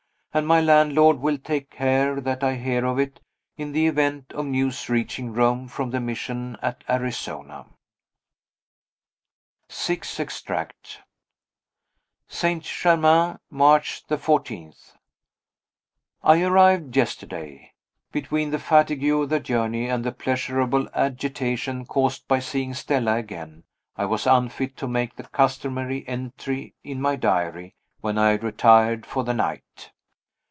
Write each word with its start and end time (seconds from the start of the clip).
And 0.33 0.47
my 0.47 0.61
landlord 0.61 1.19
will 1.19 1.37
take 1.37 1.69
care 1.69 2.21
that 2.21 2.41
I 2.41 2.55
hear 2.55 2.85
of 2.85 2.97
it, 2.97 3.19
in 3.57 3.73
the 3.73 3.85
event 3.87 4.31
of 4.31 4.45
news 4.45 4.87
reaching 4.87 5.33
Rome 5.33 5.67
from 5.67 5.89
the 5.89 5.99
Mission 5.99 6.55
at 6.61 6.85
Arizona. 6.89 7.65
Sixth 9.67 10.21
Extract. 10.21 11.01
St. 12.29 12.63
Germain, 12.63 13.39
March 13.49 14.05
14. 14.07 14.73
I 16.23 16.41
arrived 16.41 16.95
yesterday. 16.95 17.73
Between 18.13 18.51
the 18.51 18.57
fatigue 18.59 19.11
of 19.11 19.27
the 19.27 19.41
journey 19.41 19.89
and 19.89 20.05
the 20.05 20.13
pleasurable 20.13 20.87
agitation 20.93 21.85
caused 21.85 22.25
by 22.29 22.39
seeing 22.39 22.73
Stella 22.73 23.17
again, 23.17 23.65
I 23.97 24.05
was 24.05 24.25
unfit 24.25 24.77
to 24.77 24.87
make 24.87 25.17
the 25.17 25.23
customary 25.23 26.07
entry 26.07 26.73
in 26.85 27.01
my 27.01 27.17
diary 27.17 27.75
when 27.99 28.17
I 28.17 28.35
retired 28.35 29.05
for 29.05 29.25
the 29.25 29.33
night. 29.33 29.91